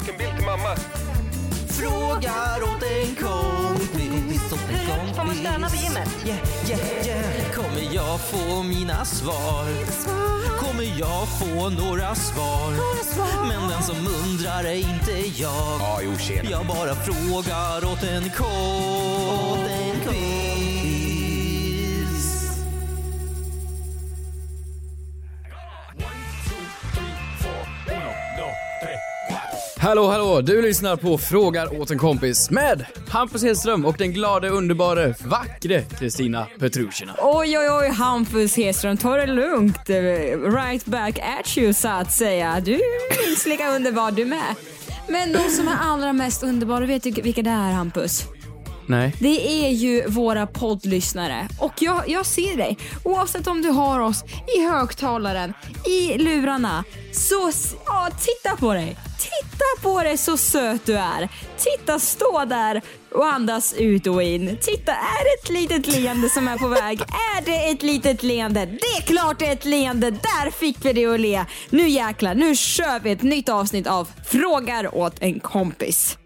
[0.00, 0.76] Nakenbild till mamma?
[1.68, 4.42] Frågar åt en kompis.
[5.16, 6.08] Får man stöna på gymmet?
[6.26, 7.52] Yeah, yeah, yeah.
[7.54, 9.66] Kommer jag få mina svar?
[10.58, 12.72] Kommer jag få några svar?
[13.48, 15.80] Men den som undrar är inte jag.
[15.80, 16.50] Ja, jo, tjena.
[16.50, 19.40] Jag bara frågar åt en kompis.
[29.82, 34.48] Hallå hallå, du lyssnar på Frågar åt en kompis med Hampus Hedström och den glade,
[34.48, 37.14] underbara, vackre Kristina Petrushina.
[37.18, 39.90] Oj, oj, oj, Hampus Hedström, ta det lugnt.
[39.90, 39.96] Eh,
[40.54, 42.60] right back at you, så att säga.
[42.64, 44.54] Du är minst lika underbar du med.
[45.08, 48.24] Men de som är allra mest underbara, vet du vilka det är, Hampus?
[48.90, 49.14] Nej.
[49.18, 51.48] Det är ju våra poddlyssnare.
[51.58, 52.78] Och jag, jag ser dig.
[53.04, 54.24] Oavsett om du har oss
[54.56, 55.54] i högtalaren,
[55.86, 56.84] i lurarna.
[57.12, 57.52] Så
[57.86, 58.96] ja, titta på dig.
[59.18, 61.28] Titta på dig så söt du är.
[61.56, 62.82] Titta, stå där
[63.14, 64.58] och andas ut och in.
[64.60, 67.00] Titta, är det ett litet leende som är på väg?
[67.00, 68.66] Är det ett litet leende?
[68.66, 70.10] Det är klart det är ett leende.
[70.10, 71.44] Där fick vi det att le.
[71.70, 76.16] Nu jäklar, nu kör vi ett nytt avsnitt av Frågar åt en kompis.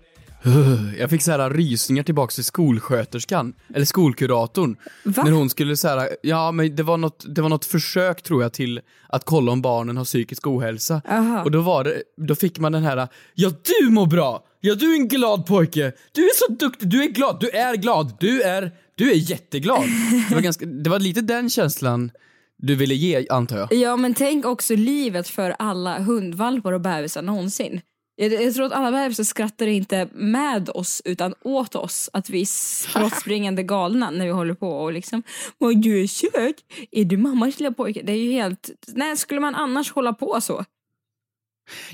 [0.98, 4.76] Jag fick så här rysningar tillbaks till skolsköterskan, eller skolkuratorn.
[5.04, 5.22] Va?
[5.24, 8.42] När hon skulle så här, ja men det var, något, det var något försök tror
[8.42, 11.02] jag till att kolla om barnen har psykisk ohälsa.
[11.08, 11.42] Aha.
[11.42, 13.50] Och då var det, då fick man den här, ja
[13.80, 14.44] du mår bra!
[14.60, 15.92] Ja du är en glad pojke!
[16.12, 19.84] Du är så duktig, du är glad, du är glad, du är, du är jätteglad.
[20.28, 22.10] Det var, ganska, det var lite den känslan
[22.58, 23.72] du ville ge antar jag.
[23.72, 27.80] Ja, men tänk också livet för alla hundvalpar och bebisar någonsin.
[28.16, 32.10] Jag, jag tror att alla bebisar skrattar inte med oss utan åt oss.
[32.12, 35.22] Att vi är spottspringande galna när vi håller på och liksom
[35.58, 36.56] Vad du är söt!
[36.90, 38.02] Är du mammas lilla pojke?
[38.02, 38.70] Det är ju helt...
[38.86, 40.64] När skulle man annars hålla på så?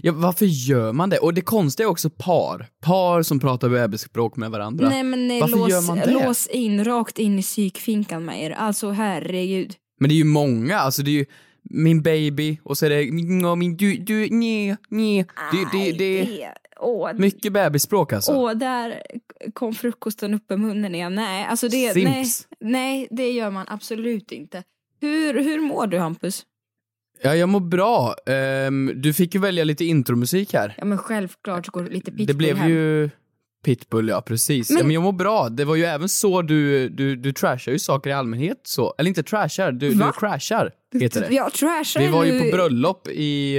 [0.03, 1.19] Ja, varför gör man det?
[1.19, 2.67] Och det konstiga är också par.
[2.81, 4.89] Par som pratar bebisspråk med varandra.
[4.89, 6.13] Nej men nej, Varför lås, gör man det?
[6.13, 8.51] lås in, rakt in i psykfinkan med er.
[8.51, 9.75] Alltså herregud.
[10.01, 11.27] Men det är ju många, alltså det är ju
[11.63, 15.27] min baby och så är det min, och min du, du, nej, nej.
[15.53, 18.33] Det, det, det Nej, Åh, mycket bebisspråk alltså.
[18.33, 19.03] Åh, där
[19.53, 21.15] kom frukosten upp i munnen igen.
[21.15, 22.49] Nej, alltså det, nej, Simps.
[22.61, 24.63] nej, det gör man absolut inte.
[25.01, 26.47] Hur, hur mår du Hampus?
[27.23, 28.15] Ja, jag mår bra.
[28.27, 30.75] Ehm, du fick ju välja lite intromusik här.
[30.79, 32.71] Ja men självklart går lite pitbull det blev hem.
[32.71, 33.11] ju
[33.65, 34.71] Pitbull, ja precis.
[34.71, 34.79] Men-.
[34.79, 35.49] Ja, men jag mår bra.
[35.49, 38.95] Det var ju även så du, du, du trashar ju saker i allmänhet så.
[38.99, 40.07] Eller inte trashar, du, Va?
[40.07, 41.35] du crashar, heter det.
[41.35, 43.57] Jag trashar Vi var ju på bröllop i,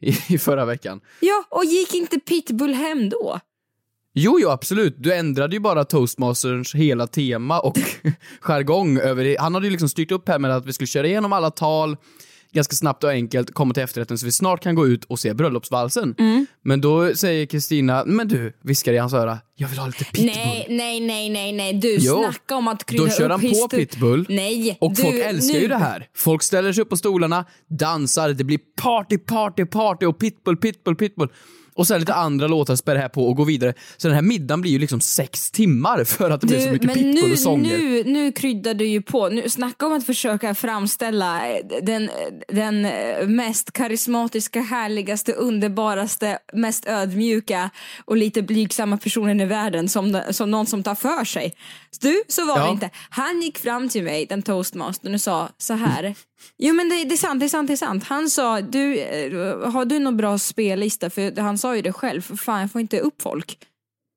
[0.00, 1.00] i, i förra veckan.
[1.20, 3.40] Ja, och gick inte pitbull hem då?
[4.16, 4.94] Jo, jo, absolut.
[4.98, 7.78] Du ändrade ju bara toastmasters hela tema och
[8.40, 9.36] jargong över det.
[9.40, 11.96] Han hade ju liksom styrt upp här med att vi skulle köra igenom alla tal
[12.54, 15.34] ganska snabbt och enkelt, komma till efterrätten så vi snart kan gå ut och se
[15.34, 16.14] bröllopsvalsen.
[16.18, 16.46] Mm.
[16.62, 20.26] Men då säger Kristina, men du, viskar i hans öra, jag vill ha lite pitbull.
[20.26, 21.72] Nej, nej, nej, nej, nej.
[21.74, 24.26] Du, Jo, snacka om att krydda Då kör upp han på pitbull.
[24.28, 25.60] Nej, Och du, folk älskar nu.
[25.60, 26.06] ju det här.
[26.16, 27.44] Folk ställer sig upp på stolarna,
[27.78, 31.28] dansar, det blir party, party, party och pitbull, pitbull, pitbull.
[31.74, 33.74] Och sen lite andra låtar spär här på och går vidare.
[33.96, 36.94] Så den här middagen blir ju liksom sex timmar för att det blir så mycket
[36.94, 37.78] pitbull nu, och sånger.
[37.78, 39.28] nu, nu kryddar du ju på.
[39.28, 42.10] Nu, snacka om att försöka framställa eh, den,
[42.48, 47.70] den eh, mest karismatiska, härligaste, underbaraste, mest ödmjuka
[48.04, 51.54] och lite blygsamma personen i världen som, som någon som tar för sig.
[52.00, 52.64] Du, så var Ja.
[52.64, 52.90] det inte.
[53.10, 56.14] Han gick fram till mig, den toastmastern, och sa så här.
[56.58, 58.04] Jo men det, det är sant, det är sant, det är sant.
[58.04, 61.10] Han sa, du, eh, har du någon bra spellista?
[61.10, 63.58] För han sa ju det själv, för fan jag får inte upp folk.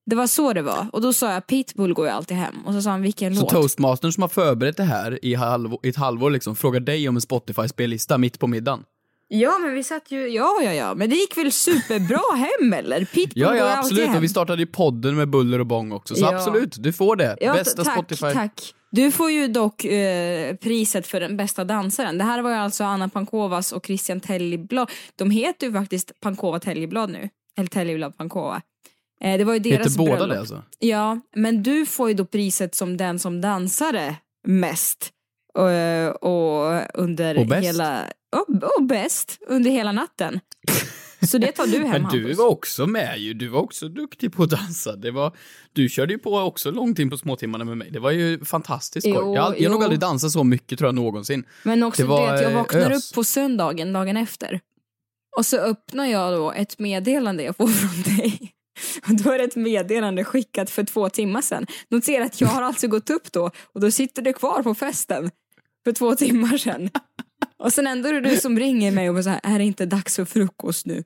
[0.06, 0.88] Det var så det var.
[0.94, 2.56] Och då sa jag Pitbull går ju alltid hem.
[2.66, 3.50] Och så sa han vilken Så låt.
[3.52, 7.16] toastmastern som har förberett det här i, halv, i ett halvår liksom frågar dig om
[7.16, 8.84] en Spotify-spellista mitt på middagen.
[9.30, 10.96] Ja men vi satt ju, ja ja ja.
[10.96, 13.06] Men det gick väl superbra hem eller?
[13.06, 14.16] Pitbull Ja, ja absolut.
[14.16, 16.16] Och vi startade ju podden med buller och bång också.
[16.16, 16.36] Så Ja.
[16.36, 17.38] absolut, du får det.
[17.42, 18.34] Ja, Bästa tack, Spotify.
[18.34, 18.74] tack.
[18.92, 22.18] Du får ju dock eh, priset för den bästa dansaren.
[22.18, 24.92] Det här var ju alltså Anna Pankovas och Christian Tellblad.
[25.16, 27.30] De heter ju faktiskt Pankova Tellblad nu.
[27.58, 28.62] Eller Tellblad Pankova.
[29.22, 30.30] Eh, det var ju deras Heter båda bröllop.
[30.30, 30.64] det alltså?
[30.80, 34.16] Ja, men du får ju då priset som den som dansade
[34.48, 35.10] mest.
[35.54, 35.64] Och,
[36.24, 37.68] och under Och bäst.
[37.68, 38.04] hela...
[38.36, 40.40] Och, och bäst under hela natten.
[41.22, 44.34] Så det tar du hem Men du var också med ju, du var också duktig
[44.34, 44.96] på att dansa.
[44.96, 45.36] Det var,
[45.74, 47.92] du körde ju på också långt in på småtimmarna med mig.
[47.92, 49.18] Det var ju fantastiskt skoj.
[49.22, 51.44] Jo, Jag, har- nog aldrig dansat så mycket tror jag någonsin.
[51.64, 53.12] Men också Det var, det att jag eh, vaknar ös.
[53.12, 54.60] upp på söndagen, dagen efter.
[55.38, 58.54] Och så öppnar jag då ett meddelande jag får från dig.
[59.08, 61.66] Och då är det ett meddelande skickat för två timmar sedan.
[61.90, 65.32] Notera att jag har alltså gått upp då och då sitter det kvar på festen
[65.84, 66.90] för två timmar sedan.
[67.64, 69.66] Och sen ändå är det du som ringer mig och bara så här, är det
[69.66, 71.04] inte dags för frukost nu?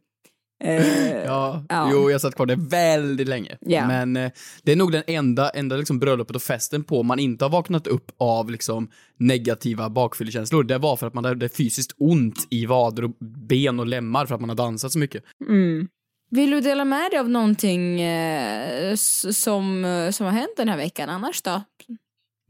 [0.64, 1.90] Eh, Ja, Ja.
[1.92, 3.58] jo jag satt kvar där väldigt länge.
[3.62, 3.88] Ja.
[3.88, 4.32] Men eh,
[4.64, 7.88] det är nog den enda, enda liksom bröllopet och festen på man inte har vaknat
[7.88, 10.64] upp av liksom negativa bakfyllekänslor.
[10.64, 13.12] Det var för att man hade fysiskt ont i vader och
[13.50, 15.24] ben och lemmar för att man har dansat så mycket.
[15.50, 15.88] Mm.
[16.32, 20.78] Vill du dela med dig av någonting eh, som, eh, som har hänt den här
[20.78, 21.62] veckan annars då?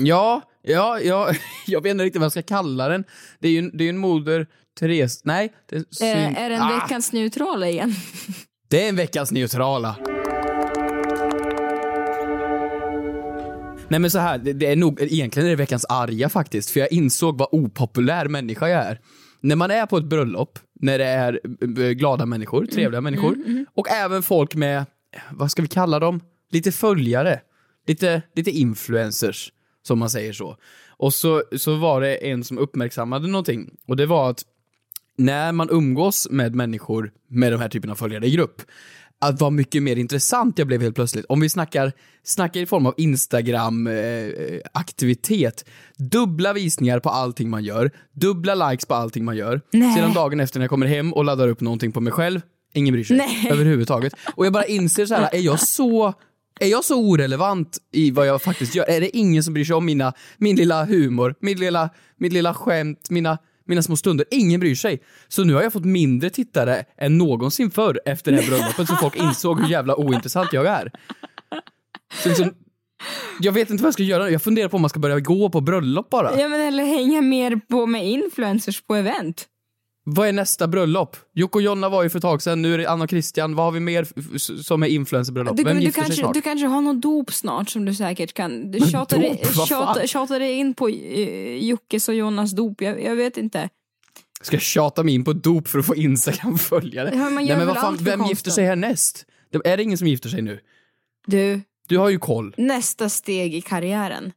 [0.05, 1.33] Ja, ja, ja,
[1.67, 3.03] jag vet inte riktigt vad jag ska kalla den.
[3.39, 4.47] Det är ju, det är en moder
[4.79, 5.53] Therese, nej.
[5.69, 7.93] Det är, Eh, syn- är den ah, veckans neutrala igen?
[8.69, 9.95] det är en veckans neutrala.
[13.87, 16.79] Nej men så här, det, det är nog, egentligen är det veckans arga faktiskt, för
[16.79, 18.99] jag insåg vad opopulär människa jag är.
[19.41, 21.39] När man är på ett bröllop, när det är
[21.79, 23.35] eh, glada människor, trevliga människor,
[23.75, 24.85] och även folk med,
[25.31, 26.21] vad ska vi kalla dem,
[26.51, 27.39] lite följare,
[27.87, 29.51] lite, lite influencers,
[29.83, 30.57] som man säger så.
[30.87, 34.43] Och så, så var det en som uppmärksammade någonting, och det var att
[35.17, 38.61] när man umgås med människor med de här typen av följare i grupp,
[39.21, 41.25] att vad mycket mer intressant jag blev helt plötsligt.
[41.25, 41.91] Om vi snackar,
[42.23, 45.65] snackar i form av Instagram-aktivitet,
[45.97, 49.61] dubbla visningar på allting man gör, dubbla likes på allting man gör.
[49.71, 49.95] Nej.
[49.95, 52.41] Sedan dagen efter när jag kommer hem och laddar upp någonting på mig själv,
[52.73, 53.47] ingen bryr sig Nej.
[53.51, 54.13] överhuvudtaget.
[54.35, 56.13] Och jag bara inser så här, är jag så
[56.61, 58.89] är jag så orelevant i vad jag faktiskt gör?
[58.89, 62.53] Är det ingen som bryr sig om mina, min lilla humor, min lilla, mitt lilla
[62.53, 64.25] skämt, mina, mina små stunder?
[64.31, 65.01] Ingen bryr sig.
[65.27, 68.95] Så nu har jag fått mindre tittare än någonsin förr efter det här bröllopet, så
[68.95, 70.91] folk insåg hur jävla ointressant jag är.
[72.23, 72.53] Så liksom,
[73.39, 74.29] jag vet inte vad jag ska göra.
[74.29, 76.39] Jag funderar på om man ska börja gå på bröllop bara.
[76.39, 79.47] Ja men eller hänga mer på med influencers på event.
[80.03, 81.17] Vad är nästa bröllop?
[81.33, 83.55] Jocke och Jonna var ju för ett tag sedan, nu är det Anna och Christian.
[83.55, 84.07] Vad har vi mer
[84.63, 85.57] som är influencerbröllop?
[85.57, 86.33] Du, Vem men du, gifter sig kanske, snart?
[86.33, 88.71] du kanske har något dop snart som du säkert kan.
[88.71, 89.45] Du tjatar, dig- dop?
[89.45, 89.65] Vad fan?
[89.67, 90.95] tjatar, tjatar dig in på uh,
[91.57, 92.81] Jockes och Jonas dop.
[92.81, 93.69] Jag, jag vet inte.
[94.41, 97.11] Ska jag tjata mig in på dop för att få Instagram-följare?
[97.15, 98.29] Ja, Nej men vad fan, vem konsten.
[98.29, 99.25] gifter sig härnäst?
[99.51, 100.59] Det- Är det ingen som gifter sig nu?
[101.27, 102.53] Du, Du har ju koll.
[102.57, 104.31] nästa steg i karriären.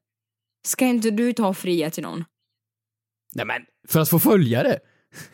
[0.66, 2.24] Ska inte du ta fria till någon?
[3.34, 4.78] Nej men, för att få följare?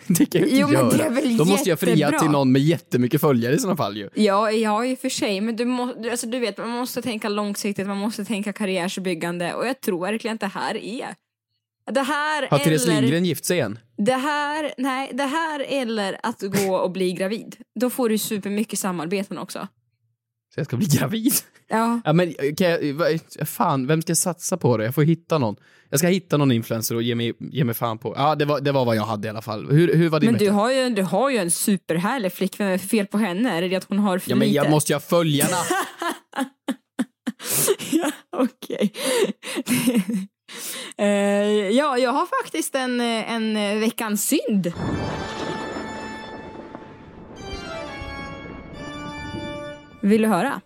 [0.06, 0.88] Det kan jag inte Jo, men göra.
[0.96, 3.96] det är väl Då måste jag fria till någon med jättemycket följare i sådana fall
[3.96, 4.08] ju.
[4.14, 7.02] Ja, ja i och för sig, men du, må, du- alltså, du vet, man måste
[7.02, 11.14] tänka långsiktigt, man måste tänka karriärsbyggande och jag tror verkligen att det här är
[11.92, 13.78] det här Har Therese eller, Lindgren gift sig igen?
[13.98, 17.56] det här, nej, det här eller att gå och bli gravid.
[17.80, 19.68] Då får du supermycket samarbeten också.
[20.54, 21.32] Så jag ska bli gravid?
[21.68, 22.00] Ja.
[22.04, 24.84] Ja men kan jag, vad- fan, vem ska jag satsa på det?
[24.84, 25.56] Jag får hitta någon.
[25.90, 28.14] Jag ska hitta någon influencer och ge mig, ge mig fan på.
[28.16, 29.70] Ja, det var, det var vad jag hade i alla fall.
[29.70, 30.54] Hur, hur var din Men du vecka?
[30.54, 33.56] har, ju, du har ju en superhärlig flickvän, vad är fel på henne?
[33.58, 34.56] Är det att hon har för Ja men lite?
[34.56, 35.56] jag måste ju ha följarna.
[37.92, 38.92] ja, okej.
[40.98, 41.06] Eh,
[41.70, 44.72] ja, jag har faktiskt en, eh, en eh, veckans synd.
[50.00, 50.60] Vill du höra?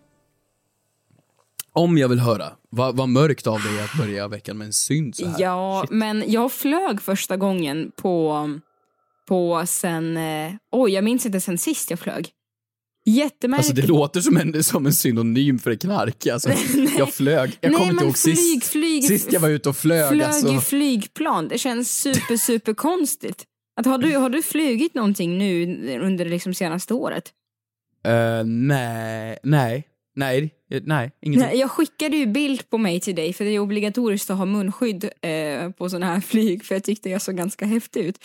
[1.72, 2.52] Om jag vill höra.
[2.70, 5.36] Vad, vad mörkt av dig att börja veckan med en synd så här.
[5.40, 5.90] Ja, Shit.
[5.90, 8.48] men jag flög första gången på,
[9.28, 10.16] på sen...
[10.16, 12.28] Eh, oj, jag minns inte sen sist jag flög.
[13.06, 13.70] Jättemärkligt.
[13.70, 16.26] Alltså det låter som en, som en synonym för knark.
[16.26, 16.50] Alltså,
[16.98, 17.58] jag flög.
[17.60, 18.66] Jag kommer inte ihåg flyg, sist.
[18.66, 20.08] flyg, Sist jag var ute och flög.
[20.08, 20.54] flög alltså.
[20.54, 21.48] i flygplan.
[21.48, 23.44] Det känns super, super konstigt.
[23.76, 27.32] Att har, du, har du flugit någonting nu under liksom senaste året?
[28.04, 31.48] Eh, nej, nej, nej, nej, ingenting.
[31.48, 34.44] Nej, jag skickade ju bild på mig till dig för det är obligatoriskt att ha
[34.44, 38.18] munskydd eh, på sådana här flyg för jag tyckte jag såg ganska häftig ut.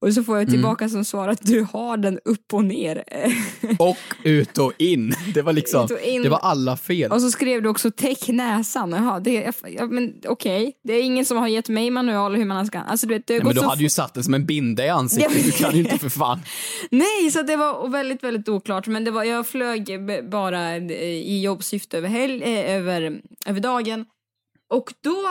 [0.00, 3.04] Och så får jag tillbaka som svar att du har den upp och ner.
[3.78, 5.14] Och ut och in.
[5.34, 5.88] Det var liksom,
[6.22, 7.12] det var alla fel.
[7.12, 8.90] och så skrev du också täck näsan.
[8.90, 10.72] Jaha, det, ja, men okej.
[10.84, 12.78] Det är ingen som har gett mig manual hur man ska...
[12.78, 14.84] Alltså du vet, det har Nej, men du hade ju satt den som en binda
[14.84, 15.44] i ansiktet.
[15.44, 16.40] Du kan ju inte för fan.
[16.90, 18.86] Nej, så det var väldigt, väldigt oklart.
[18.86, 19.86] Men det var, jag flög
[20.30, 24.04] bara eh, i jobbsyfte över, helg, eh, över, över dagen.
[24.70, 25.22] Och då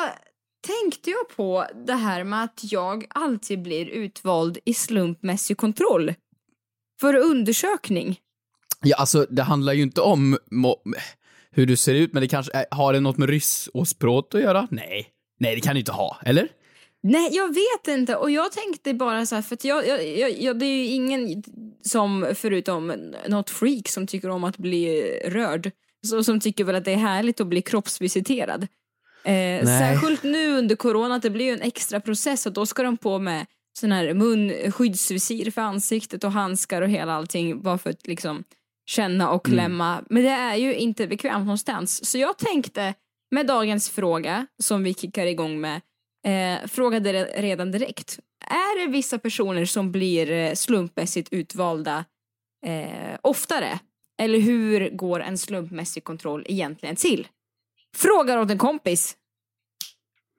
[0.65, 6.13] tänkte jag på det här med att jag alltid blir utvald i slumpmässig kontroll.
[7.01, 8.19] För undersökning.
[8.81, 10.37] Ja, alltså det handlar ju inte om
[11.51, 14.35] hur du ser ut, men det kanske är, har det något med ryss och språk
[14.35, 14.67] att göra?
[14.71, 15.07] Nej.
[15.39, 16.47] Nej, det kan det inte ha, eller?
[17.03, 18.15] Nej, jag vet inte.
[18.15, 20.85] Och jag tänkte bara så här, för att jag, jag, jag, jag, det är ju
[20.85, 21.43] ingen
[21.81, 25.71] som, förutom något freak, som tycker om att bli rörd.
[26.07, 28.67] Så, som tycker väl att det är härligt att bli kroppsvisiterad.
[29.25, 32.83] Eh, särskilt nu under corona, att det blir ju en extra process och då ska
[32.83, 33.45] de på med
[33.79, 38.43] sån här munskyddsvisir för ansiktet och handskar och hela allting bara för att liksom
[38.89, 40.03] känna och klämma.
[40.09, 42.05] Men det är ju inte bekvämt någonstans.
[42.05, 42.93] Så jag tänkte
[43.31, 45.81] med dagens fråga som vi kickar igång med
[46.27, 48.19] eh, frågade re- redan direkt.
[48.47, 52.05] Är det vissa personer som blir eh, slumpmässigt utvalda
[52.65, 53.79] eh, oftare?
[54.21, 57.27] Eller hur går en slumpmässig kontroll egentligen till?
[57.95, 59.15] Frågar åt en kompis.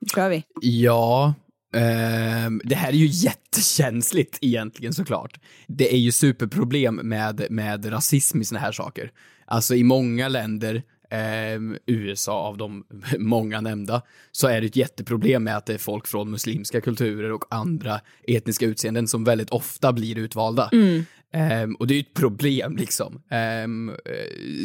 [0.00, 0.44] Nu kör vi.
[0.60, 1.34] Ja,
[1.74, 5.40] ehm, det här är ju jättekänsligt egentligen såklart.
[5.66, 9.10] Det är ju superproblem med, med rasism i såna här saker.
[9.46, 12.84] Alltså i många länder, ehm, USA av de
[13.18, 17.32] många nämnda, så är det ett jätteproblem med att det är folk från muslimska kulturer
[17.32, 20.68] och andra etniska utseenden som väldigt ofta blir utvalda.
[21.32, 23.22] Ehm, och det är ju ett problem liksom.
[23.30, 23.96] Eh,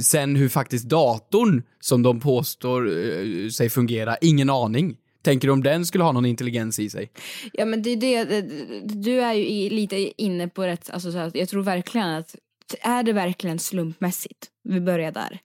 [0.02, 4.98] sen hur faktiskt datorn, som de påstår eh, sig fungera, ingen aning.
[5.24, 7.12] Tänker du om den skulle ha någon intelligens i sig?
[7.54, 8.42] Ja men det är det,
[8.84, 12.36] du är ju lite inne på rätt, alltså så här, jag tror verkligen att,
[12.82, 14.48] är det verkligen slumpmässigt?
[14.64, 15.40] Vi börjar där.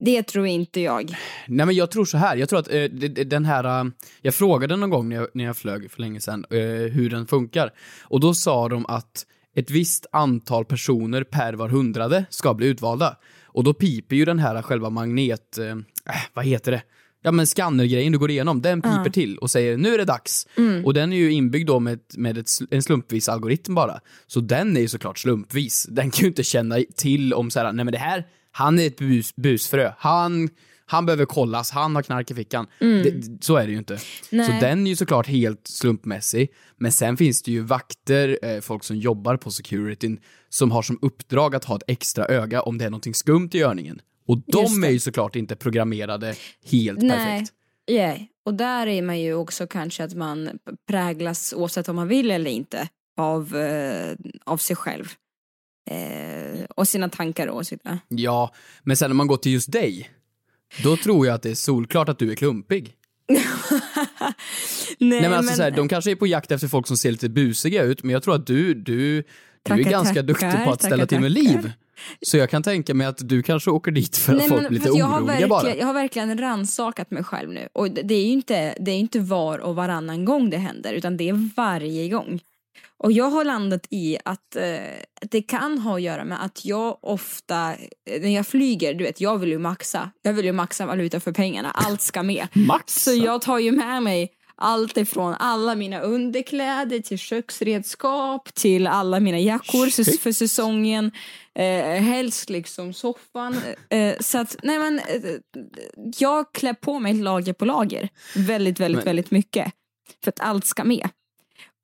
[0.00, 1.16] Det tror inte jag.
[1.48, 2.84] Nej men jag tror så här, jag tror att eh,
[3.24, 3.90] den här, eh,
[4.22, 6.58] jag frågade någon gång när jag, när jag flög för länge sedan eh,
[6.92, 7.72] hur den funkar.
[8.02, 13.16] Och då sa de att ett visst antal personer per var hundrade ska bli utvalda.
[13.44, 15.76] Och då piper ju den här själva magnet, eh, äh,
[16.34, 16.82] vad heter det?
[17.22, 20.46] Ja men skannergrejen du går igenom, den piper till och säger nu är det dags.
[20.84, 24.00] Och den är ju inbyggd då med, med ett, en slumpvis algoritm bara.
[24.26, 25.86] Så den är ju såklart slumpvis.
[25.90, 28.86] Den kan ju inte känna till om så här, nej men det här, han är
[28.86, 29.92] ett bus, busfrö.
[29.98, 30.48] Han,
[30.86, 32.66] han behöver kollas, han har knark i fickan.
[32.78, 33.98] Det, så är det ju inte.
[34.30, 34.46] Nej.
[34.46, 36.52] Så den är ju såklart helt slumpmässig.
[36.76, 40.98] Men sen finns det ju vakter, eh, folk som jobbar på securityn, som har som
[41.02, 44.00] uppdrag att ha ett extra öga om det är någonting skumt i görningen.
[44.26, 47.10] Och de är ju såklart inte programmerade helt Nej.
[47.10, 47.52] perfekt.
[47.90, 48.18] Yeah.
[48.44, 52.50] Och där är man ju också kanske att man präglas, oavsett om man vill eller
[52.50, 55.04] inte, av, eh, av sig själv.
[55.90, 57.98] Eh, och sina tankar och åsikter.
[58.08, 60.10] Ja, men sen när man går till just dig,
[60.82, 62.94] då tror jag att det är solklart att du är klumpig.
[64.98, 67.10] Nej, Nej men alltså så här, de kanske är på jakt efter folk som ser
[67.10, 69.24] lite busiga ut, men jag tror att du, du, du är
[69.62, 71.72] Tackar, ganska tackar, duktig på att ställa tackar, till med liv.
[72.20, 74.68] Så jag kan tänka mig att du kanske åker dit för att Nej, folk men
[74.68, 75.76] blir lite jag, oroliga bara.
[75.76, 77.68] jag har verkligen rannsakat mig själv nu.
[77.72, 81.16] Och det är ju inte, det är inte var och varannan gång det händer, utan
[81.16, 82.40] det är varje gång.
[82.98, 84.62] Och jag har landat i att eh,
[85.30, 87.72] det kan ha att göra med att jag ofta,
[88.10, 90.10] eh, när jag flyger, du vet, jag vill ju maxa.
[90.22, 92.46] Jag vill ju maxa valuta för pengarna, allt ska med.
[92.52, 93.00] Maxa?
[93.00, 99.20] Så jag tar ju med mig allt ifrån alla mina underkläder till köksredskap till alla
[99.20, 101.10] mina jackor s- för säsongen.
[101.54, 103.56] Eh, helst liksom soffan.
[103.90, 105.14] Eh, så att, nej men, eh,
[106.18, 108.08] jag klär på mig lager på lager.
[108.36, 109.72] Väldigt, väldigt, Men- väldigt mycket.
[110.24, 111.08] För att allt ska med.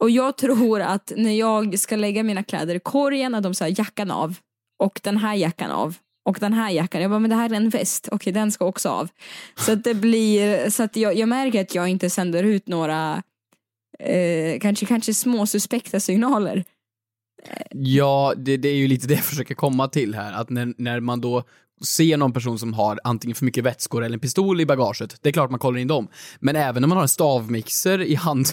[0.00, 3.78] Och jag tror att när jag ska lägga mina kläder i korgen, att de säger
[3.78, 4.37] jackan av
[4.78, 7.02] och den här jackan av och den här jackan.
[7.02, 8.09] Jag bara, men det här är en väst.
[8.12, 9.09] Okej, den ska också av.
[9.57, 13.23] Så att det blir, så att jag, jag märker att jag inte sänder ut några
[13.99, 16.64] eh, kanske, kanske små suspekta signaler.
[17.71, 21.00] Ja, det, det är ju lite det jag försöker komma till här, att när, när
[21.00, 21.45] man då
[21.85, 25.29] ser någon person som har antingen för mycket vätskor eller en pistol i bagaget, det
[25.29, 26.09] är klart man kollar in dem.
[26.41, 28.47] Men även när man har en stavmixer i, hand,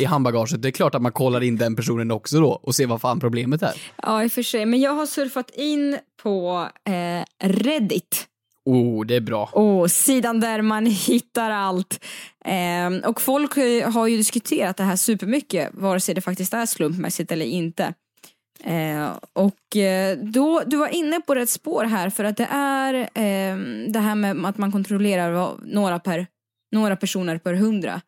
[0.00, 2.86] i handbagaget, det är klart att man kollar in den personen också då och ser
[2.86, 3.72] vad fan problemet är.
[4.02, 4.66] Ja, i och för sig.
[4.66, 8.26] Men jag har surfat in på eh, Reddit.
[8.64, 9.44] Oh, det är bra.
[9.44, 12.04] Och sidan där man hittar allt.
[12.44, 16.66] Ehm, och folk eh, har ju diskuterat det här supermycket, vare sig det faktiskt är
[16.66, 17.94] slumpmässigt eller inte.
[18.64, 23.08] Eh, och eh, då, du var inne på rätt spår här för att det är
[23.14, 26.26] ehm, det här med att man kontrollerar några, per,
[26.72, 28.00] några personer per hundra.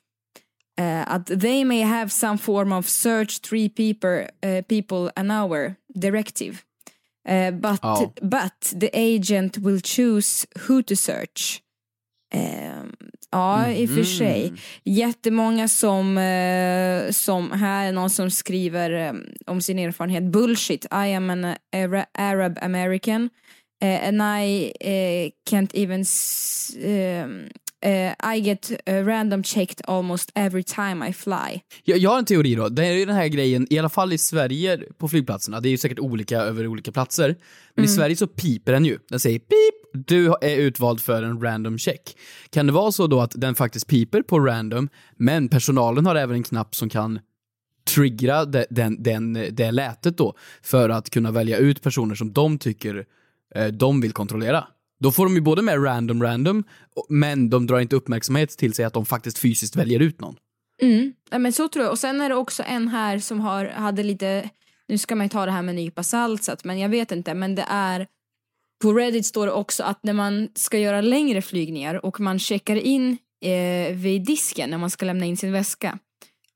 [0.78, 5.74] Eh, att they may have some form of search three people, eh, people an hour
[5.94, 6.56] directive.
[7.28, 8.12] Eh, but, Ja.
[8.22, 11.62] but the agent will choose who to search.
[13.32, 14.52] Eh, ja, i och för sig.
[14.84, 19.12] Jättemånga som, eh, som här är någon som skriver eh,
[19.46, 20.24] om sin erfarenhet.
[20.24, 23.30] Bullshit, I am an Ara- Arab American
[23.82, 26.04] eh, and I eh, can't even
[27.82, 31.60] eh, I get eh, random checked almost every time I fly.
[31.84, 32.68] Jag, jag har en teori då.
[32.68, 35.70] Det är ju den här grejen, i alla fall i Sverige på flygplatserna, det är
[35.70, 37.36] ju säkert olika över olika platser.
[37.74, 38.98] Men i Sverige så piper den ju.
[39.08, 42.16] Den säger pip du är utvald för en random check.
[42.50, 46.36] Kan det vara så då att den faktiskt piper på random, men personalen har även
[46.36, 47.18] en knapp som kan
[47.94, 52.58] triggra det, den, den, det lätet då för att kunna välja ut personer som de
[52.58, 53.04] tycker
[53.54, 54.66] eh, de vill kontrollera.
[55.00, 56.64] Då får de ju både med random random,
[57.08, 60.36] men de drar inte uppmärksamhet till sig att de faktiskt fysiskt väljer ut någon.
[60.82, 61.12] Mm.
[61.30, 61.92] Ja, men så tror jag.
[61.92, 64.50] Och sen är det också en här som har, hade lite,
[64.88, 66.88] nu ska man ju ta det här med en nypa salt, så att- men jag
[66.88, 68.06] vet inte, men det är
[68.82, 72.76] på Reddit står det också att när man ska göra längre flygningar och man checkar
[72.76, 75.98] in eh, vid disken när man ska lämna in sin väska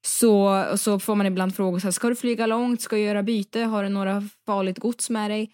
[0.07, 3.23] så, så får man ibland frågor så här, ska du flyga långt, ska du göra
[3.23, 5.51] byte, har du några farligt gods med dig?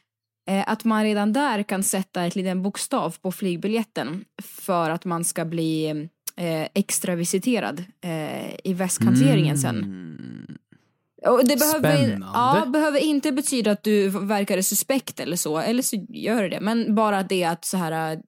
[0.50, 5.24] Eh, att man redan där kan sätta ett liten bokstav på flygbiljetten för att man
[5.24, 5.90] ska bli
[6.36, 9.76] eh, extra visiterad eh, i väskhanteringen sen.
[9.76, 10.29] Mm.
[11.26, 12.26] Och det behöver, Spännande.
[12.34, 16.94] ja, behöver inte betyda att du verkar suspekt eller så, eller så gör det, men
[16.94, 18.18] bara det att så här, äh,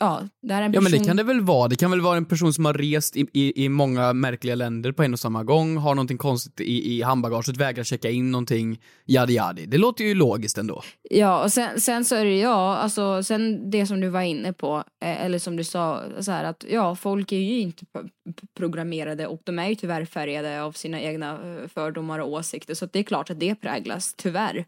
[0.00, 0.92] ja, det här är en Ja person.
[0.92, 1.68] men det kan det väl vara.
[1.68, 4.92] Det kan väl vara en person som har rest i, i, i många märkliga länder
[4.92, 8.80] på en och samma gång, har någonting konstigt i, i handbagaget, vägrar checka in någonting,
[9.06, 9.66] yadi yadi.
[9.66, 10.82] Det låter ju logiskt ändå.
[11.10, 14.52] Ja, och sen, sen så är det ja, alltså sen det som du var inne
[14.52, 17.84] på, eh, eller som du sa, så här att ja, folk är ju inte
[18.56, 21.68] programmerade och de är ju tyvärr färgade av sina egna eh,
[22.08, 24.64] fördomar och åsikter, så att det är klart att det präglas, tyvärr.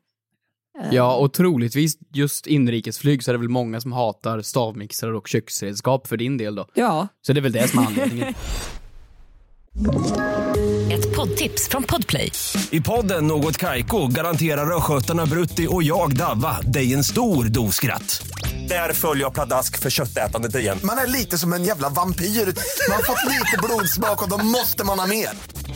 [0.90, 6.06] Ja, och troligtvis just inrikesflyg så är det väl många som hatar stavmixrar och köksredskap
[6.06, 6.66] för din del då.
[6.74, 7.08] Ja.
[7.22, 8.34] Så det är väl det som är anledningen.
[10.92, 12.32] Ett poddtips från Podplay.
[12.70, 18.22] I podden Något Kaiko garanterar östgötarna Brutti och jag, Davva, dig en stor dos skratt.
[18.68, 20.78] Där följer jag pladask för köttätandet igen.
[20.84, 22.24] Man är lite som en jävla vampyr.
[22.24, 25.28] Man har fått lite blodsmak och då måste man ha mer.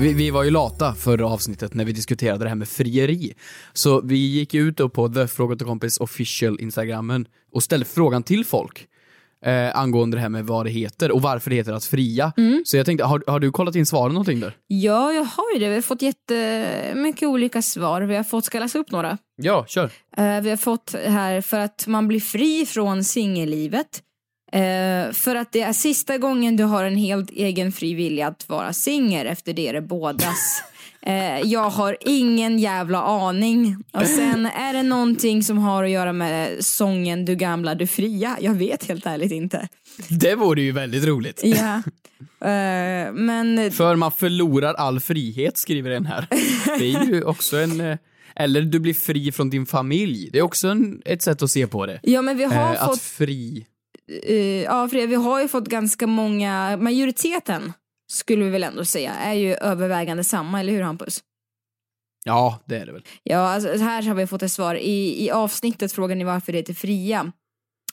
[0.00, 3.34] Vi, vi var ju lata förra avsnittet när vi diskuterade det här med frieri.
[3.72, 8.22] Så vi gick ut då på The Fråga till kompis official instagrammen och ställde frågan
[8.22, 8.86] till folk.
[9.44, 12.32] Eh, angående det här med vad det heter och varför det heter att fria.
[12.64, 14.56] Så jag tänkte, har, har du kollat in svaren någonting där?
[14.66, 15.68] Ja, jag har ju det.
[15.68, 18.02] Vi har fått jättemycket olika svar.
[18.02, 19.18] Vi har fått, ska jag läsa upp några?
[19.36, 19.90] Ja, kör.
[20.16, 24.02] Eh, vi har fått här för att man blir fri från singellivet.
[24.52, 28.48] Eh, för att det är sista gången du har en helt egen fri vilja att
[28.48, 30.62] vara singel efter det är det bådas.
[31.06, 33.76] Eh, jag har ingen jävla aning.
[33.92, 38.36] Och sen är det någonting som har att göra med sången Du gamla, du fria.
[38.40, 39.68] Jag vet helt ärligt inte.
[40.08, 41.40] Det vore ju väldigt roligt.
[41.44, 41.82] Ja.
[42.48, 46.26] Eh, men För man förlorar all frihet, skriver en här.
[46.78, 47.80] Det är ju också en...
[47.80, 47.96] eh,
[48.36, 50.30] Eller du blir fri från din familj.
[50.32, 52.00] Det är också en, ett sätt att se på det.
[52.02, 53.66] ja, men vi har Eh, fått Att fri...
[54.08, 57.72] eh, ja, för vi har ju fått ganska många, majoriteten
[58.12, 61.22] skulle vi väl ändå säga, är ju övervägande samma, eller hur Hampus?
[62.24, 63.04] Ja, det är det väl.
[63.22, 64.74] Ja, alltså, här har vi fått ett svar.
[64.74, 67.32] I, I avsnittet frågar ni varför det heter fria.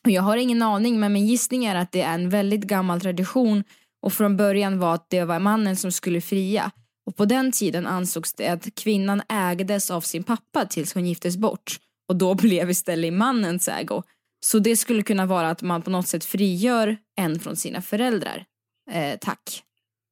[0.04, 3.02] Och jag har ingen aning, men min gissning är att det är en väldigt gammal
[3.02, 3.63] tradition
[4.02, 6.72] och från början var att det var mannen som skulle fria.
[7.06, 11.38] Och på den tiden ansågs det att kvinnan ägdes av sin pappa tills hon giftes
[11.38, 11.80] bort.
[12.10, 14.04] Och då blev istället i mannens ägo.
[14.39, 18.45] Så det skulle kunna vara att man på något sätt frigör en från sina föräldrar.
[18.91, 19.63] Eh, tack.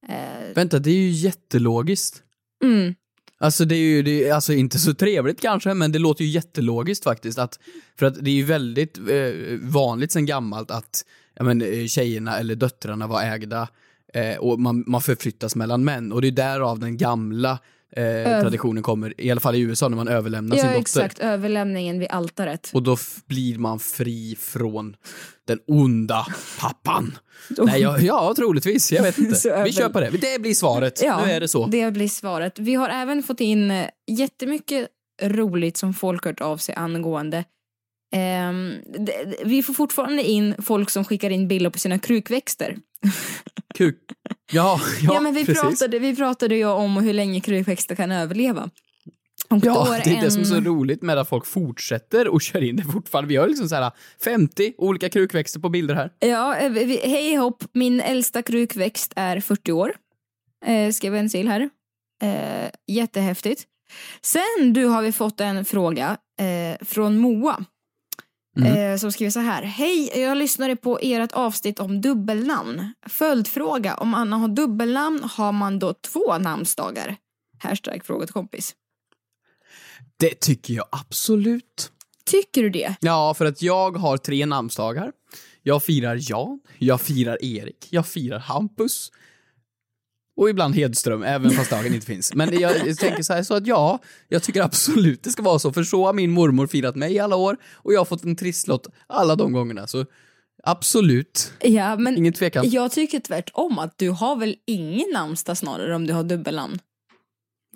[0.09, 2.23] Eh, Vänta, det är ju jättelogiskt.
[2.63, 2.95] mm.
[3.39, 6.29] Alltså det är ju det är, alltså inte så trevligt kanske, men det låter ju
[6.29, 7.39] jättelogiskt faktiskt.
[7.39, 7.59] Att,
[7.99, 12.37] för att det är ju väldigt eh, vanligt sen gammalt att ja, men, eh, tjejerna
[12.39, 13.67] eller döttrarna var ägda
[14.13, 16.11] eh, och man, man förflyttas mellan män.
[16.11, 17.59] Och det är därav den gamla
[17.95, 20.81] eh, traditionen kommer, i alla fall i USA, när man överlämnar Ja, sin dotter.
[20.81, 21.19] exakt.
[21.19, 22.69] Överlämningen vid altaret.
[22.73, 24.95] Och då blir man fri från
[25.47, 26.25] den onda
[26.59, 27.17] pappan.
[27.57, 28.91] Nej, ja, ja, troligtvis.
[28.91, 29.63] Jag vet inte.
[29.65, 30.09] Vi kör på det.
[30.09, 31.01] Det blir svaret.
[31.03, 31.65] Ja, nu är det så.
[31.67, 32.59] Det blir svaret.
[32.59, 34.87] Vi har även fått in eh, jättemycket
[35.23, 37.43] roligt som folk hört av sig angående.
[38.97, 42.77] Det- vi får fortfarande in folk som skickar in bilder på sina krukväxter.
[43.75, 43.95] Kuk.
[44.51, 45.61] Ja, ja, Ja, men vi precis.
[45.61, 48.69] pratade, vi pratade ju om hur länge krukväxter kan överleva.
[49.49, 52.41] Och Ja, det är det som är så en- roligt med att folk fortsätter och
[52.41, 53.27] kör in det fortfarande.
[53.29, 53.91] Vi har liksom så här
[54.23, 56.11] 50 olika krukväxter på bilder här.
[56.19, 59.95] Ja, eh, vi- hej hopp, min äldsta krukväxt är 40 år.
[60.65, 61.69] Eh, skrev en till här.
[62.23, 63.63] Eh, jättehäftigt.
[64.21, 67.65] Sen du har vi fått en fråga eh, från Moa.
[68.65, 69.63] Eh, som skriver så här.
[69.63, 72.93] Hej, jag lyssnade på ert avsnitt om dubbelnamn.
[73.07, 77.15] Följdfråga, om Anna har dubbelnamn, har man då två namnsdagar?
[77.59, 78.75] Hashtag fråga till kompis.
[80.19, 81.91] Det tycker jag absolut.
[82.25, 82.95] Tycker du det?
[82.99, 85.11] Ja, för att jag har tre namnsdagar.
[85.63, 89.11] Jag firar Jan, jag firar Erik, jag firar Hampus.
[90.37, 92.33] Och ibland Hedström, även fast dagen inte finns.
[92.33, 95.71] Men jag, tänker så här, så att ja, jag tycker absolut det ska vara så,
[95.73, 98.35] för så har min mormor firat mig i alla år och jag har fått en
[98.35, 99.87] trisslott alla de gångerna.
[99.87, 100.05] Så
[100.63, 102.69] absolut, Ja, men ingen tvekan.
[102.69, 106.79] jag tycker tvärtom att du har väl ingen namnsdag snarare om du har dubbelnamn?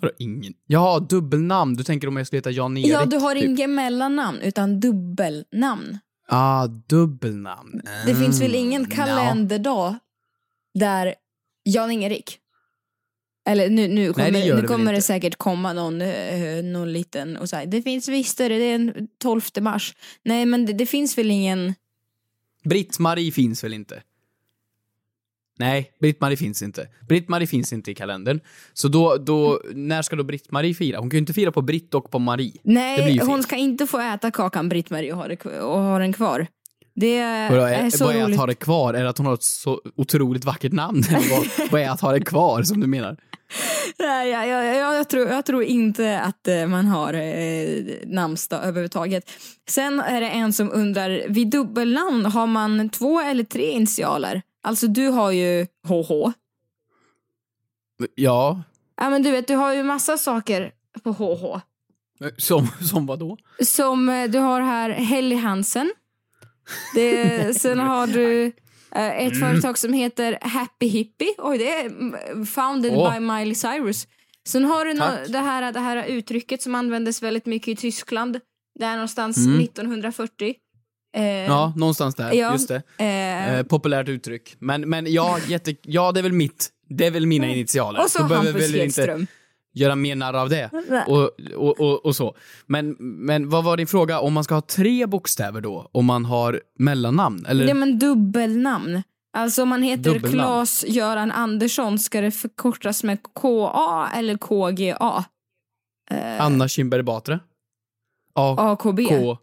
[0.00, 0.52] Vadå ingen?
[0.66, 1.74] Ja, dubbelnamn.
[1.74, 2.92] Du tänker om jag skulle heta Jan-Erik?
[2.92, 3.44] Ja, du har typ.
[3.44, 5.98] inget mellannamn utan dubbelnamn.
[6.28, 7.82] Ah, dubbelnamn.
[8.06, 9.94] Det finns väl ingen Mm, kalenderdag
[10.74, 11.14] där
[11.64, 12.38] Jan-Erik
[13.44, 16.92] eller nu, nu kommer, det nu det väl kommer det säkert komma någon, eh, någon
[16.92, 19.94] liten och säga det finns visst det, det är den 12 mars.
[20.22, 21.74] Nej men det, det finns väl ingen
[22.64, 24.02] Britt-Marie finns väl inte?
[25.58, 26.88] Nej, Britt-Marie finns inte.
[27.08, 28.40] Britt-Marie finns inte i kalendern.
[28.72, 30.98] Så då, då, när ska då Britt-Marie fira?
[30.98, 32.52] Hon kan ju inte fira på Britt och på Marie.
[32.62, 36.12] Nej, hon ska inte få äta kakan Britt-Marie och, ha det kv- och ha den
[36.12, 36.46] kvar.
[36.94, 38.34] Det Vadå, är, är, så vad är roligt.
[38.34, 38.94] att ha det kvar?
[38.94, 41.02] Är det att hon har ett så otroligt vackert namn?
[41.10, 43.16] Vad, vad är att ha det kvar, som du menar?
[43.98, 49.30] Nej, jag, jag, jag, tror, jag tror inte att eh, man har eh, namnsdag överhuvudtaget.
[49.68, 54.42] Sen är det en som undrar, vid dubbelnamn har man två eller tre initialer?
[54.62, 56.32] Alltså du har ju HH.
[58.14, 58.62] Ja,
[58.96, 60.72] Ja men du vet, du har ju massa saker
[61.04, 61.60] på HH.
[62.38, 63.36] som, som vad då?
[63.64, 65.92] Som eh, du har här Helly Hansen.
[66.94, 68.44] Det, sen har du
[68.94, 69.40] eh, ett Mm.
[69.40, 71.34] företag som heter Happy Hippie.
[71.38, 73.14] Oj, det är mm, founded Åh.
[73.14, 74.06] by Miley Cyrus.
[74.48, 75.28] Sen har du Tack.
[75.28, 78.40] det, här, det här uttrycket som användes väldigt mycket i Tyskland.
[78.78, 79.60] Där någonstans Mm.
[79.60, 80.54] 1940.
[81.16, 82.32] Eh, Ja, någonstans där.
[82.32, 82.82] ja, Just det.
[82.98, 84.56] eh, Eh, populärt uttryck.
[84.58, 86.68] Men, men ja, jätte, ja, det är väl mitt.
[86.88, 88.00] Det är väl mina initialer.
[88.02, 89.26] och så Hampus Hedström.
[89.72, 90.70] Göra mer narr av det.
[90.88, 91.04] Nej.
[91.06, 92.36] Och, och, och, och så.
[92.66, 94.20] Men, men vad var din fråga?
[94.20, 95.90] Om man ska ha tre bokstäver då?
[95.92, 97.46] Om man har mellannamn?
[97.46, 97.66] Eller?
[97.66, 99.02] Det men dubbelnamn.
[99.36, 100.32] Alltså om man heter Dubbelnamn.
[100.32, 105.24] Claes-Göran Andersson ska det förkortas med KA eller KGA.
[106.10, 107.40] Eh, Anna Kinberg Batra?
[108.34, 109.04] A, AKB.
[109.08, 109.38] K,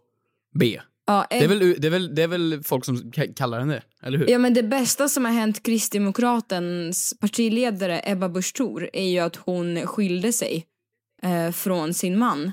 [1.10, 3.68] Ja, Det är, väl, det, är väl, det är väl folk som ka- kallar den
[3.68, 4.28] det, eller hur?
[4.30, 9.36] Ja men det bästa som har hänt Kristdemokratens partiledare Ebba Busch Thor är ju att
[9.36, 10.66] hon skilde sig
[11.22, 12.52] eh, från sin man.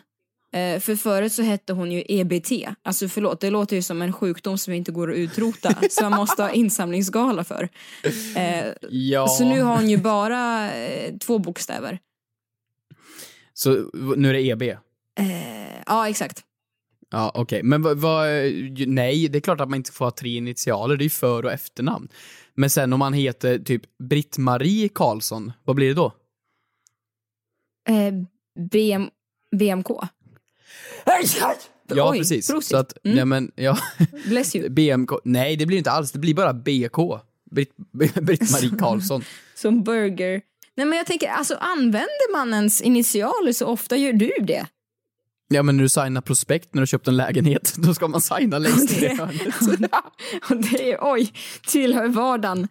[0.53, 2.51] Eh, för förut så hette hon ju EBT.
[2.83, 5.73] Alltså förlåt, det låter ju som en sjukdom som inte går att utrota.
[5.89, 7.69] som man måste ha insamlingsgala för.
[8.35, 9.27] Eh, Ja.
[9.27, 11.99] Så nu har hon ju bara eh, två bokstäver.
[13.53, 14.61] Så nu är det EB?
[14.61, 14.77] Eh,
[15.85, 16.43] ja exakt.
[17.11, 17.63] Ja, okej.
[17.63, 18.27] Men vad, vad,
[18.87, 21.45] nej, det är klart att man inte får ha tre initialer, det är ju för
[21.45, 22.07] och efternamn.
[22.53, 26.05] Men sen om man heter typ Britt-Marie Karlsson, vad blir det då?
[27.89, 28.13] Eh,
[28.71, 29.09] BM,
[29.57, 29.87] BMK.
[31.89, 32.47] Ja, Oj, precis.
[32.51, 32.69] prosit.
[32.69, 33.15] Så att, Mm.
[33.15, 33.77] nej men, ja.
[34.25, 34.69] Bless you.
[34.73, 37.19] BMK, nej det blir inte alls, det blir bara BK.
[37.51, 37.75] Britt-
[38.21, 39.23] Britt-Marie Karlsson.
[39.55, 40.41] Som burger.
[40.75, 44.65] Nej men jag tänker, alltså använder man ens initialer så ofta gör du det?
[45.49, 48.57] Ja men när du signar prospekt när du köpt en lägenhet, då ska man signa
[48.57, 49.89] längst ner i hörnet.
[50.49, 51.31] Och det är, oj,
[51.67, 52.67] tillhör vardagen.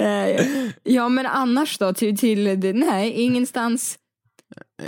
[0.00, 0.46] Eh,
[0.82, 1.92] ja men annars då?
[1.92, 3.96] Till, till, det- nej, ingenstans.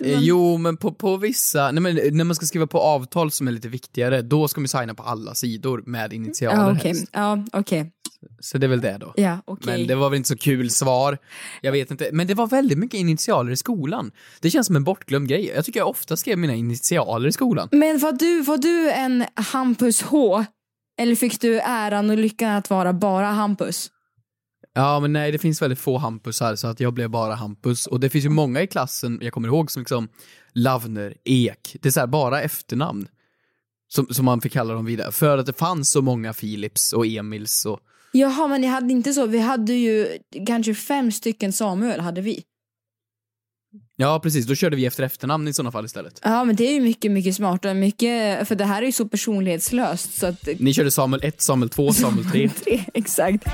[0.01, 3.49] Eh, Jo, men på, på vissa, nej men när man ska skriva på avtal som
[3.49, 7.05] är lite viktigare, då ska man signa på alla sidor med initialer Ja okej, helst.
[7.13, 7.93] ja okej.
[8.41, 9.13] Så det är väl det då.
[9.17, 9.79] Ja okej.
[9.79, 11.19] Men det var väl inte så kul svar.
[11.61, 12.11] Jag vet inte.
[12.13, 14.11] Men det var väldigt mycket initialer i skolan.
[14.41, 15.53] Det känns som en bortglömd grej.
[15.55, 17.69] Jag tycker jag ofta skrev mina initialer i skolan.
[17.73, 20.45] Men var du, var du en Hampus H?
[20.99, 23.91] Eller fick du äran och lyckan att vara bara Hampus?
[24.75, 27.87] Ja, men nej, det finns väldigt få Hampusar, så att jag blev bara Hampus.
[27.87, 30.09] Och det finns ju många i klassen, jag kommer ihåg, som liksom
[30.53, 31.77] Lavner, Ek.
[31.81, 33.09] Det är så här, bara efternamn.
[33.89, 35.13] Som, som man fick kalla dem vidare.
[35.13, 37.81] För att det fanns så många Philips och Emils och...
[38.12, 42.44] Jaha men ni hade inte så, vi hade ju kanske fem stycken Samuel hade vi.
[43.96, 44.46] Ja, precis.
[44.46, 46.20] Då körde vi efter efternamn i sådana fall istället.
[46.22, 49.09] Ja men det är ju mycket, mycket smartare, mycket, för det här är ju så
[49.09, 52.48] personlighetslöst så att Ni körde Samuel 1, Samuel 2, Samuel 3.
[52.64, 53.44] Tre, exakt.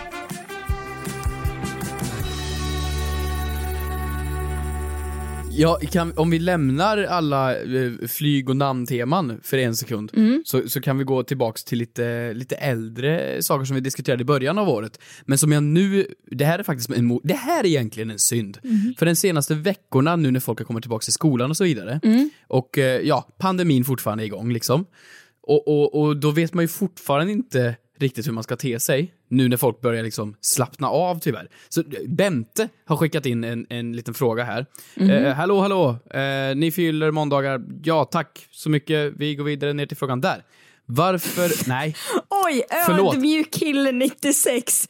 [5.60, 10.42] Ja, kan, om vi lämnar alla eh, flyg och namnteman för en sekund, Mm.
[10.46, 14.24] så, så kan vi gå tillbaks till lite, lite äldre saker som vi diskuterade i
[14.24, 15.00] början av året.
[15.26, 18.58] Men som jag nu, det här är faktiskt en, det här är egentligen en synd.
[18.62, 18.94] Mhm.
[18.98, 22.00] För de senaste veckorna, nu när folk har kommit tillbaks till skolan och så vidare,
[22.02, 22.30] Mm.
[22.46, 24.86] och eh, ja, pandemin fortfarande är igång liksom.
[25.42, 29.12] Och, och, och då vet man ju fortfarande inte riktigt hur man ska te sig,
[29.28, 31.48] nu när folk börjar liksom slappna av tyvärr.
[31.68, 34.66] Så eh, Bente har skickat in en, en liten fråga här.
[34.94, 35.10] Mhm.
[35.10, 37.60] Eh, hallå, hallå, eh, ni fyller måndagar.
[37.82, 39.12] Ja, tack så mycket.
[39.16, 40.42] Vi går vidare ner till frågan där.
[40.86, 41.96] Varför, nej,
[42.44, 44.88] Oj, ödmjuk kille 96.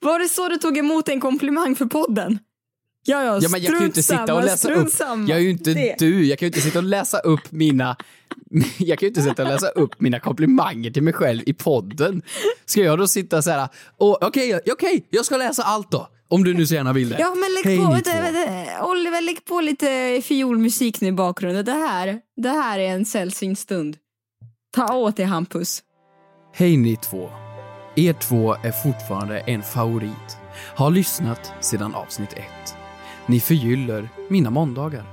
[0.00, 2.38] Var det så du tog emot en komplimang för podden?
[3.06, 4.88] Ja, ja, Ja, men jag kan ju inte sitta och läsa upp.
[5.00, 5.94] Jag är ju inte Det.
[5.98, 6.26] du.
[6.26, 7.96] Jag kan ju inte sitta och läsa upp mina...
[8.78, 12.22] Jag kan ju inte sitta och läsa upp mina komplimanger till mig själv i podden.
[12.64, 16.08] Ska jag då sitta så här, "Åh, okej, okej, jag ska läsa allt då.
[16.28, 17.16] Om du nu så gärna vill det.
[17.20, 21.64] Ja, men lägg Hej, på, vänta, vänta, Oliver, lägg på lite fiolmusik nu i bakgrunden.
[21.64, 23.96] Det här, det här är en sällsynt stund.
[24.76, 25.82] Ta åt dig Hampus.
[26.54, 27.30] Hej ni två.
[27.96, 30.36] Er två är fortfarande en favorit.
[30.76, 32.75] Har lyssnat sedan avsnitt ett.
[33.28, 35.04] Ni förgyller mina måndagar.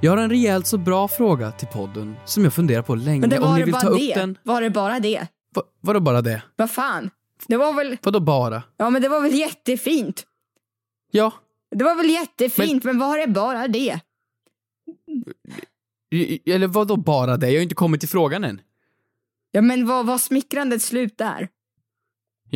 [0.00, 3.30] Jag har en rejält så bra fråga till podden som jag funderar på länge Men
[3.30, 4.14] det om var ni det vill bara ta upp det.
[4.14, 4.38] den.
[4.42, 5.28] Var det bara det?
[5.54, 6.42] Va, vadå bara det?
[6.56, 7.10] Vad fan?
[7.48, 8.62] Det var väl, Vadå bara?
[8.76, 10.24] ja men det var väl jättefint.
[11.10, 11.32] Ja,
[11.70, 14.00] Det var väl jättefint, men, var det bara det?
[16.46, 17.46] eller vadå bara det?
[17.46, 18.60] Jag har ju inte kommit till frågan än.
[19.50, 21.48] Ja men var, var smickrandet slut där?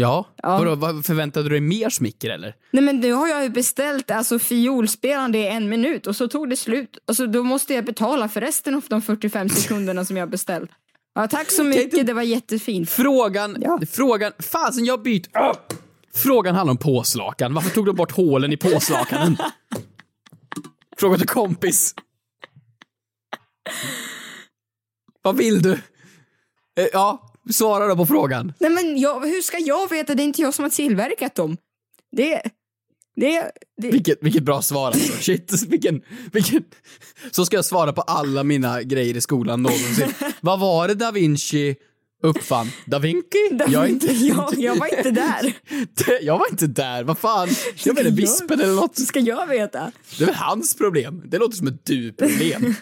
[0.00, 0.58] Ja, Ja.
[0.58, 2.54] Vadå, vad, förväntade du dig mer smicker eller?
[2.70, 6.50] Nej men nu har jag ju beställt alltså fiolspelande i en minut och så tog
[6.50, 6.98] det slut.
[7.08, 10.70] Och så då måste jag betala för resten av de 45 sekunderna som jag beställt.
[11.14, 12.90] Ja, tack så mycket, det var jättefint.
[12.90, 13.80] Frågan, Ja.
[13.90, 15.28] frågan, fasen jag byter.
[15.38, 15.54] Ah!
[16.14, 17.54] Frågan handlar om påslakan.
[17.54, 19.36] Varför tog du bort hålen i påslakanen?
[20.96, 21.94] Fråga till kompis.
[25.22, 25.72] Vad vill du?
[25.72, 28.52] Eh, Ja, svara då på frågan.
[28.58, 30.14] Nej men jag, hur ska jag veta?
[30.14, 31.56] Det är inte jag som har tillverkat dem.
[32.16, 32.42] Det...
[33.16, 33.50] Det...
[33.82, 35.12] det Vilket, vilket bra svar alltså.
[35.20, 36.64] Shit, vilken, vilken...
[37.30, 40.08] Så ska jag svara på alla mina grejer i skolan någonsin.
[40.40, 41.76] Vad var det da Vinci
[42.22, 42.70] uppfann?
[42.86, 43.48] Da Vinci?
[43.52, 45.52] Da jag, Vinci, inte, ja, jag var inte där.
[46.22, 47.48] Jag var inte där, vad fan?
[47.84, 48.98] Jag menar vispen eller något.
[48.98, 49.92] Ska jag veta?
[50.18, 51.22] Det är väl hans problem?
[51.26, 52.74] Det låter som ett du-problem.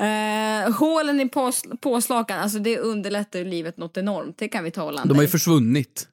[0.00, 4.38] Eh, hålen i pås, påslakan, alltså det underlättar ju livet något enormt.
[4.38, 5.08] Det kan vi tala om.
[5.08, 6.08] De har ju försvunnit.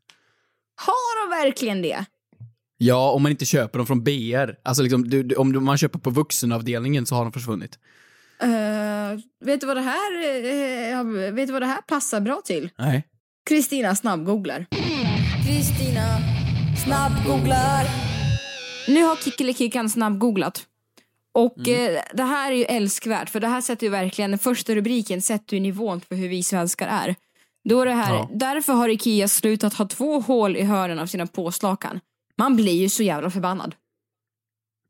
[0.76, 2.06] Har de verkligen det?
[2.78, 4.56] Ja, om man inte köper dem från BR.
[4.64, 7.80] Alltså liksom, du, du, om du- man köper på vuxenavdelningen så har de försvunnit.
[8.44, 10.12] Eh, vet du vad det här
[11.00, 12.70] eh, vet du vad det här passar bra till?
[12.78, 13.08] Nej.
[13.50, 14.66] Kristina snabbgooglar.
[15.48, 16.18] Kristina
[16.86, 17.86] snabbgooglar.
[18.88, 20.64] Nu har Kickelekickan snabbgooglat.
[21.34, 24.76] Och eh, det här är ju älskvärt för det här sätter ju verkligen, den första
[24.76, 27.16] rubriken sätter ju nivån för hur vi svenskar är.
[27.70, 28.30] Då är det här, Ja.
[28.34, 32.00] därför har Ikea slutat ha två hål i hörnen av sina påslakan.
[32.38, 33.76] Man blir ju så jävla förbannad.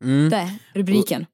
[0.03, 0.29] Mm.
[0.29, 1.25] Det rubriken.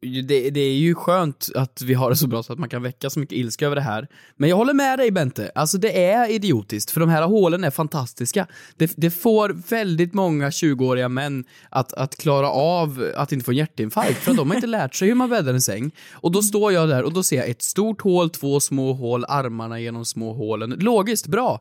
[0.00, 2.82] Det, det är ju skönt att vi har det så bra så att man kan
[2.82, 4.08] väcka så mycket ilska över det här.
[4.36, 7.70] Men jag håller med dig Bente, alltså det är idiotiskt för de här hålen är
[7.70, 8.46] fantastiska.
[8.76, 13.56] Det, det får väldigt många 20-åriga män att, att klara av att inte få en
[13.56, 15.90] hjärtinfarkt för att de har inte lärt sig hur man bäddar en säng.
[16.12, 19.24] Och då står jag där och då ser jag ett stort hål, två små hål,
[19.28, 20.70] armarna genom små hålen.
[20.70, 21.60] Logiskt, bra.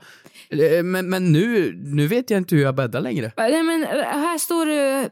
[0.50, 3.32] Eh, men, men nu, nu vet jag inte hur jag bäddar längre.
[3.38, 5.10] Nej, men här står du...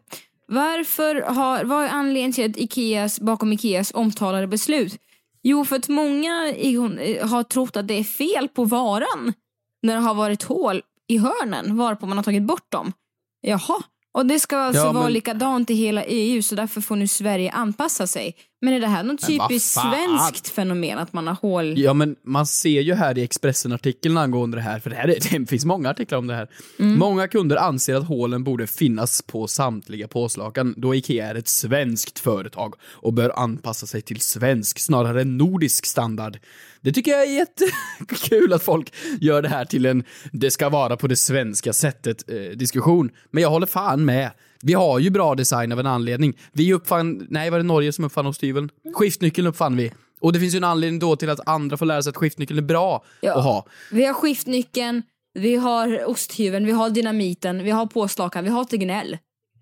[0.47, 4.97] Varför har, vad är anledningen till att Ikeas, bakom Ikeas omtalade beslut?
[5.43, 9.33] Jo, för att många eh, har trott att det är fel på varan
[9.81, 12.93] när det har varit hål i hörnen varpå man har tagit bort dem.
[13.41, 16.95] Jaha, och det ska alltså Ja, vara men- likadant i hela EU så därför får
[16.95, 18.35] nu Sverige anpassa sig.
[18.61, 21.79] Men är det här något typiskt svenskt fenomen att man har hål?
[21.79, 25.39] Ja, men man ser ju här i Expressen-artikeln angående det här, för det, här är,
[25.39, 26.49] det finns många artiklar om det här.
[26.79, 26.99] Mm.
[26.99, 32.19] Många kunder anser att hålen borde finnas på samtliga påslakan, då IKEA är ett svenskt
[32.19, 36.37] företag och bör anpassa sig till svensk, snarare än nordisk standard.
[36.81, 40.97] Det tycker jag är jättekul att folk gör det här till en det ska vara
[40.97, 43.11] på det svenska sättet eh, diskussion.
[43.31, 44.31] Men jag håller fan med.
[44.65, 46.37] Vi har ju bra design av en anledning.
[46.53, 48.69] Vi uppfann, nej var det Norge som uppfann osthyveln?
[48.93, 49.91] Skiftnyckeln uppfann vi.
[50.19, 52.57] Och det finns ju en anledning då till att andra får lära sig att skiftnyckeln
[52.59, 53.37] är bra Ja.
[53.37, 53.65] att ha.
[53.91, 59.17] Vi har skiftnyckeln, vi har osthyveln, vi har dynamiten, vi har påslakan, vi har Tegnell.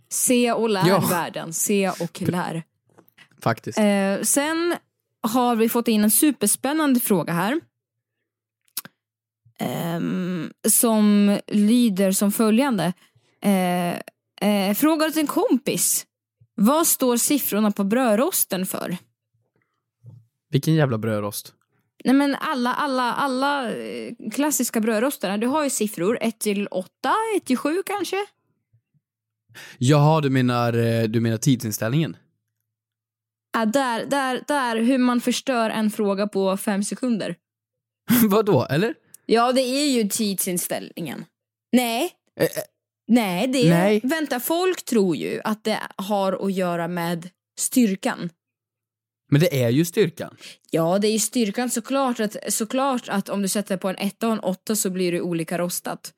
[0.10, 1.00] Se och lär Ja.
[1.10, 2.64] världen, se och lär.
[3.42, 3.78] Faktiskt.
[3.78, 4.76] Eh, sen
[5.28, 7.60] har vi fått in en superspännande fråga här.
[9.60, 12.94] Ehm, som lyder som följande.
[13.42, 14.00] Eh,
[14.44, 16.06] eh, frågar åt en kompis.
[16.56, 18.98] Vad står siffrorna på brödrosten för?
[20.50, 21.54] Vilken jävla brödrost.
[22.04, 26.90] Nej men alla, alla, alla eh, klassiska brödrostar, du har ju siffror 1 till 8,
[27.38, 28.18] 1 till 7 kanske?
[29.78, 32.18] Jaha, du menar, eh, du menar tidsinställningen?
[33.54, 37.36] Ja, där, där, där, hur man förstör en fråga på fem sekunder.
[38.30, 38.94] Vadå, eller?
[39.26, 41.26] Ja, det är ju tidsinställningen.
[41.72, 42.12] Nej.
[43.08, 43.70] Nej, det är...
[43.70, 44.02] nej.
[44.04, 48.30] Vänta, folk tror ju att det har att göra med styrkan.
[49.32, 50.36] Men det är ju styrkan.
[50.72, 54.28] Ja, det är ju styrkan såklart att, såklart att om du sätter på en etta
[54.28, 56.12] och en åtta så blir det olika rostat.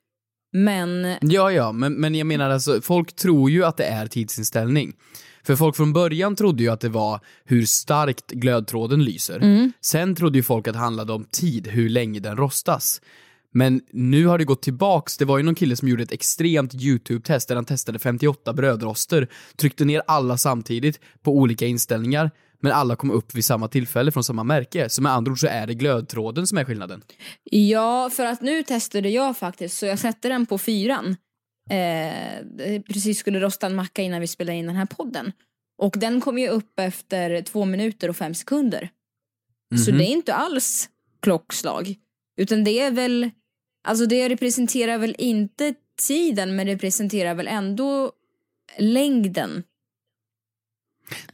[0.53, 4.93] Men Ja, ja, men, men jag menar alltså, folk tror ju att det är tidsinställning.
[5.43, 9.39] För folk från början trodde ju att det var hur starkt glödtråden lyser.
[9.39, 9.71] Mm.
[9.81, 13.01] Sen trodde ju folk att det handlade om tid, hur länge den rostas.
[13.57, 16.73] Men nu har det gått tillbaks, det var ju någon kille som gjorde ett extremt
[16.73, 22.95] YouTube-test där han testade 58 brödroster, tryckte ner alla samtidigt på olika inställningar, men alla
[22.95, 24.89] kom upp vid samma tillfälle från samma märke.
[24.89, 27.03] Så med andra ord så är det glödtråden som är skillnaden.
[27.43, 31.15] ja, för att nu testade jag faktiskt så jag sätter den på fyran.
[31.69, 35.31] Eh, precis skulle rosta en macka innan vi spelade in den här podden.
[35.81, 38.89] Och den kom ju upp efter två minuter och fem sekunder.
[39.85, 39.97] Så Mhm.
[39.99, 40.89] det är inte alls
[41.21, 41.95] klockslag.
[42.37, 43.31] Utan det är väl,
[43.85, 45.73] alltså det representerar väl inte
[46.07, 48.11] tiden men det representerar väl ändå
[48.77, 49.63] längden.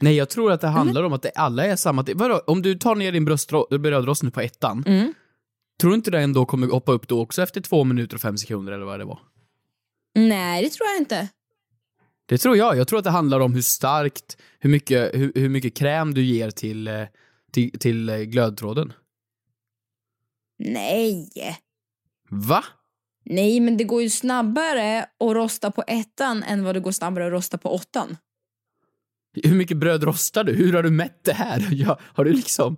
[0.00, 2.04] Nej, jag tror att det handlar om att det alla är samma.
[2.14, 3.24] Vadå, om du tar ner din
[3.82, 5.14] brödrost nu på ettan, Mm.
[5.80, 8.36] tror du inte det ändå kommer hoppa upp då också efter två minuter och fem
[8.36, 9.18] sekunder eller vad det var?
[10.14, 11.28] Nej, det tror jag inte.
[12.26, 12.76] Det tror jag.
[12.76, 16.24] Jag tror att det handlar om hur starkt, hur mycket, hur, hur mycket kräm du
[16.24, 17.02] ger till, eh,
[17.52, 18.92] till, till eh, glödtråden.
[20.58, 21.28] Nej.
[22.34, 22.64] Va?
[23.24, 27.26] Nej, men det går ju snabbare att rosta på ettan än vad det går snabbare
[27.26, 28.16] att rosta på åttan.
[29.42, 30.52] Hur mycket bröd rostar du?
[30.52, 31.68] Hur har du mätt det här?
[31.72, 32.76] Ja, har du liksom...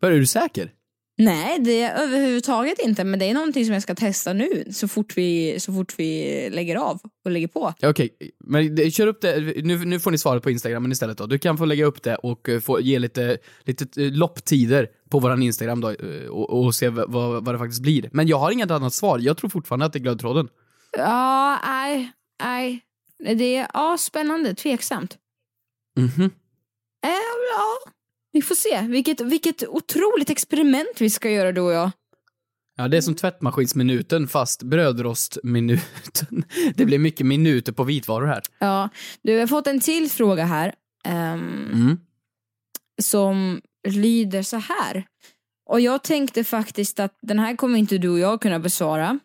[0.00, 0.72] Var är du säker?
[1.18, 3.04] Nej, det är överhuvudtaget inte.
[3.04, 6.48] Men det är någonting som jag ska testa nu så fort vi, så fort vi
[6.52, 7.74] lägger av och lägger på.
[7.82, 9.40] Okej, men det- kör upp det.
[9.64, 11.26] Nu, nu får ni svaret på Instagram istället då.
[11.26, 15.18] Du kan få lägga upp det och eh, få ge lite, lite eh, lopptider på
[15.18, 18.08] våran Instagram då eh, och, och se vad, vad det faktiskt blir.
[18.12, 19.18] Men jag har inget annat svar.
[19.18, 20.48] Jag tror fortfarande att det är glödtråden.
[20.96, 22.80] Ja, nej, nej.
[23.36, 25.16] Det är ja, spännande, tveksamt.
[25.98, 26.24] Mhm.
[27.04, 27.10] Äh,
[27.56, 27.90] ja,
[28.32, 28.80] vi får se.
[28.80, 31.90] Vilket, vilket otroligt experiment vi ska göra du och jag.
[32.76, 36.44] Ja, det är som tvättmaskinsminuten fast brödrostminuten.
[36.74, 38.42] Det blir mycket minuter på vitvaror här.
[38.58, 38.88] Ja,
[39.22, 40.74] du har fått en till fråga här.
[41.04, 41.98] ehm, Mm.
[43.02, 45.04] som lyder så här.
[45.68, 49.18] Och jag tänkte faktiskt att den här kommer inte du och jag kunna besvara.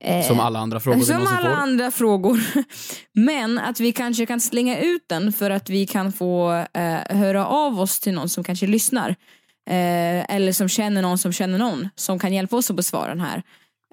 [0.00, 1.48] Eh, Som alla andra frågor Som alla får.
[1.48, 2.40] andra frågor.
[3.12, 7.46] Men att vi kanske kan slänga ut den för att vi kan få eh, höra
[7.46, 9.08] av oss till någon som kanske lyssnar.
[9.70, 13.20] Eh, eller som känner någon som känner någon som kan hjälpa oss att besvara den
[13.20, 13.42] här.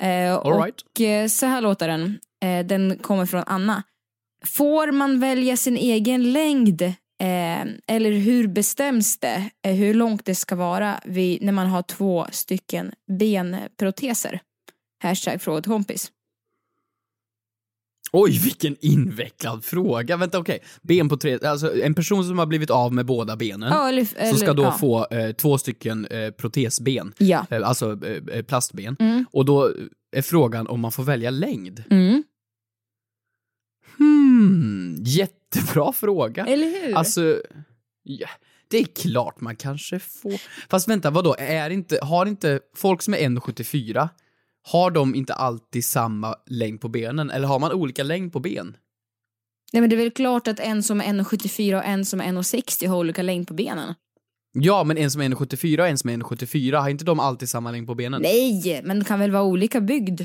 [0.01, 0.75] Eh, All right.
[0.95, 2.19] och eh, så här låter den.
[2.43, 3.83] Eh, den kommer från Anna.
[4.45, 6.93] Får man välja sin egen längd
[7.87, 12.91] eller hur bestäms det hur långt det ska vara vid, när man har två stycken
[13.19, 14.41] benproteser?
[14.99, 16.12] Hashtag fråga till kompis.
[18.12, 20.17] Oj, vilken invecklad fråga.
[20.17, 20.60] Vänta, okej.
[20.81, 21.39] Ben på tre...
[21.45, 24.53] Alltså, en person som har blivit av med båda benen, Ja, eller- som ska eller-
[24.53, 24.71] då ja.
[24.77, 27.13] få eh, två stycken eh, protesben.
[27.17, 27.45] Ja.
[27.49, 28.95] Eh, alltså eh, plastben.
[28.99, 29.25] Mm.
[29.31, 29.71] Och då
[30.12, 31.83] är frågan om man får välja längd.
[31.89, 32.23] Mm.
[33.97, 36.45] Hmm, jättebra fråga.
[36.45, 36.95] Eller hur?
[36.95, 37.41] Alltså,
[38.03, 38.27] ja,
[38.67, 40.41] det är klart man kanske får.
[40.69, 41.36] Fast vänta, vadå?
[41.39, 44.10] Är inte, har inte folk som är 1,74,
[44.71, 47.30] har de inte alltid samma längd på benen?
[47.30, 48.77] Eller har man olika längd på ben?
[49.73, 52.25] Nej, men det är väl klart att en som är 1,74 och en som är
[52.25, 53.93] 1,60 har olika längd på benen.
[54.53, 57.49] Ja, men en som är 1,74 och en som är 1,74, har inte de alltid
[57.49, 58.21] samma längd på benen?
[58.21, 60.21] Nej, men det kan väl vara olika byggd.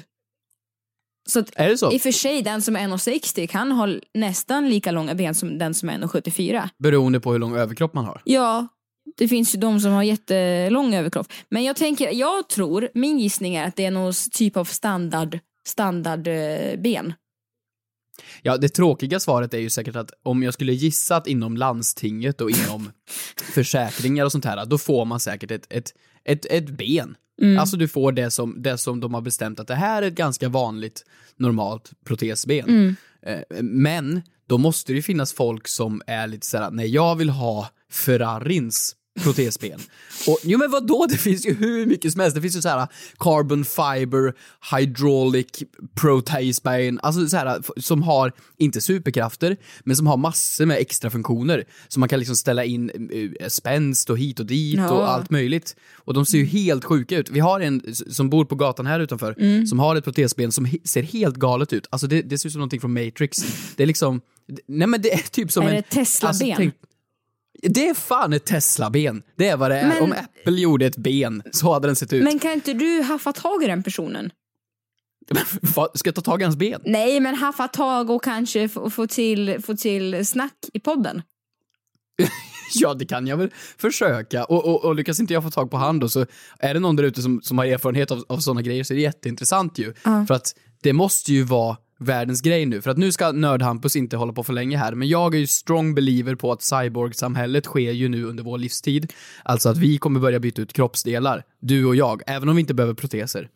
[1.29, 1.93] Så att Är det så?
[1.93, 5.59] i och för sig, den som är 1,60 kan ha nästan lika långa ben som
[5.59, 6.69] den som är 1,74.
[6.79, 8.23] Beroende på hur lång överkropp man har.
[8.25, 8.69] Ja,
[9.17, 11.27] det finns ju de som har jättelång överkropp.
[11.49, 15.39] Men jag tänker, jag tror, min gissning är att det är någon typ av standard,
[15.67, 17.15] standardben.
[18.43, 22.41] Ja, det tråkiga svaret är ju säkert att om jag skulle gissa att inom landstinget
[22.41, 22.91] och inom
[23.55, 25.95] försäkringar och sånt här, då får man säkert ett, ett,
[26.25, 27.17] ett, ett ben.
[27.43, 27.59] Mm.
[27.59, 30.15] Alltså du får det som, det som de har bestämt att det här är ett
[30.15, 31.05] ganska vanligt,
[31.37, 32.69] normalt protesben.
[32.69, 32.97] Mm.
[33.23, 37.31] Eh, Men då måste det ju finnas folk som är lite såhär, nej jag vill
[37.31, 39.81] ha Ferrarins protesben.
[40.27, 42.35] Och jo men vadå, det finns ju hur mycket som helst.
[42.35, 44.35] Det finns ju så här carbon fiber,
[44.77, 45.47] hydraulic
[46.01, 51.65] protesben, alltså så här som har, inte superkrafter, men som har massor med extra funktioner.
[51.89, 52.91] Så man kan liksom ställa in
[53.41, 54.91] eh, spänst och hit och dit Ja.
[54.91, 55.77] och allt möjligt.
[55.95, 57.31] Och de ser ju helt sjuka ut.
[57.31, 59.67] Vi har en som bor på gatan här utanför, Mm.
[59.67, 61.87] som har ett protesben som he- ser helt galet ut.
[61.91, 63.37] Alltså det, det ser ut som någonting från Matrix.
[63.77, 64.21] Det är liksom,
[64.69, 65.75] nej men det är typ som Är en...
[65.75, 66.55] det Tesla-ben?
[66.57, 66.75] tänk-
[67.69, 69.23] Det är fan ett Tesla-ben.
[69.37, 69.89] Det är vad det är.
[69.89, 72.25] Men- Om Apple gjorde ett ben, så hade den sett ut.
[72.25, 74.31] Men kan inte du haffa tag i den personen?
[75.95, 76.81] Ska jag ta tag i hans ben?
[76.85, 81.23] Nej, men haffa tag och kanske få, få, till, få till snack i podden.
[82.75, 84.45] Ja, det kan jag väl försöka.
[84.45, 86.27] Och, och, och lyckas inte jag få tag på han då, så
[86.59, 88.97] är det någon där ute som, som har erfarenhet av, av sådana grejer så är
[88.97, 89.95] det jätteintressant ju.
[90.05, 90.25] Ja.
[90.27, 92.83] För att det måste ju vara världens grej nu.
[92.83, 95.47] För att nu ska Nördhampus inte hålla på för länge här, men jag är ju
[95.47, 99.13] strong believer på att cyborg-samhället sker ju nu under vår livstid.
[99.43, 102.75] Alltså att vi kommer börja byta ut kroppsdelar, du och jag, även om vi inte
[102.75, 103.49] behöver proteser.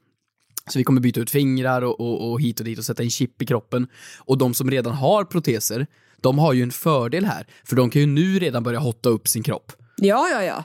[0.71, 3.11] Så vi kommer byta ut fingrar och, och, och hit och dit och sätta in
[3.11, 3.89] chip i kroppen.
[4.19, 5.87] Och de som redan har proteser,
[6.21, 7.47] de har ju en fördel här.
[7.65, 9.73] För de kan ju nu redan börja hotta upp sin kropp.
[9.97, 10.65] Ja, ja, ja.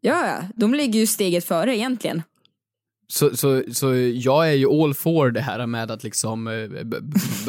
[0.00, 0.48] Ja, ja.
[0.56, 2.22] De ligger ju steget före egentligen.
[3.08, 6.84] Så, så, så jag är ju all for det här med att liksom eh,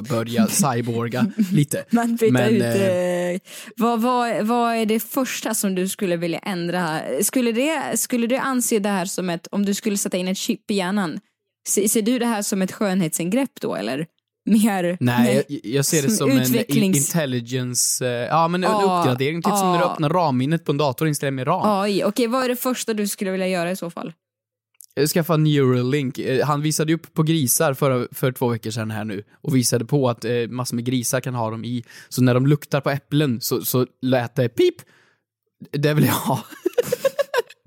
[0.10, 1.86] börja cyborga lite.
[1.90, 2.62] Man Men, ut...
[2.62, 3.40] eh, Eh,
[3.78, 7.00] vad, vad, vad är det första som du skulle vilja ändra?
[7.22, 10.38] Skulle det, skulle du anse det här som ett, om du skulle sätta in ett
[10.38, 11.20] chip i hjärnan,
[11.70, 14.06] ser, ser du det här som ett skönhetsingrepp då eller?
[14.50, 18.72] Mer, Nej, jag, jag ser det som en utvecklings- i- intelligence, eh, ja men en
[18.72, 19.92] Ja, uppgradering, typ som när du ja.
[19.92, 21.62] öppnar RAM-minnet på en dator och installerar med RAM.
[21.82, 22.04] AI.
[22.04, 24.14] Okej, vad är det första du skulle vilja göra i så fall?
[25.08, 26.20] Skaffa Neuralink.
[26.20, 29.56] Eh, han visade ju upp på grisar för, för två veckor sedan här nu och
[29.56, 31.84] visade på att eh, massor med grisar kan ha dem i.
[32.10, 34.76] Så när de luktar på äpplen så, så lät det pip.
[35.72, 36.44] Det vill jag ha.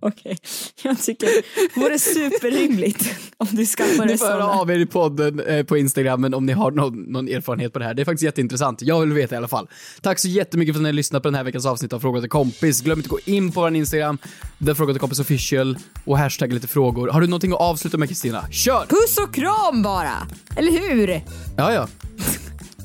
[0.00, 0.36] Okej,
[0.82, 4.86] jag tycker det vore superrimligt om du skaffar Ni det får höra av er i
[4.86, 7.94] podden eh, på Instagram om ni har någon, någon erfarenhet på det här.
[7.94, 8.82] Det är faktiskt jätteintressant.
[8.82, 9.68] Jag vill veta i alla fall.
[10.00, 12.20] Tack så jättemycket för att ni har lyssnat på den här veckans avsnitt av Fråga
[12.20, 12.80] till kompis.
[12.80, 14.18] Glöm inte att gå in på vår Instagram,
[14.58, 17.08] där Fråga till kompis official och hashtagga lite frågor.
[17.08, 18.44] Har du någonting att avsluta med Kristina?
[18.50, 18.86] Kör!
[18.86, 20.26] Puss och kram bara!
[20.56, 21.22] Eller hur?
[21.56, 21.88] Ja, ja.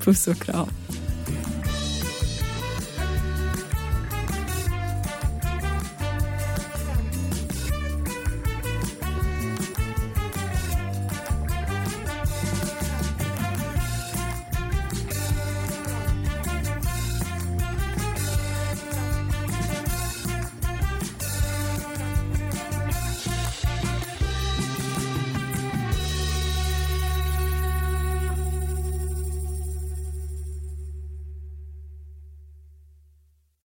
[0.03, 0.67] Puss och kram.